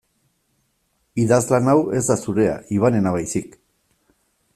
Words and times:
Idazlan 1.23 1.69
hau 1.73 1.77
ez 1.99 2.03
da 2.07 2.17
zurea 2.29 2.57
Ivanena 2.79 3.13
baizik. 3.17 3.55